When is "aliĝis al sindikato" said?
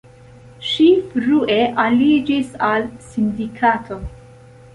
1.83-4.01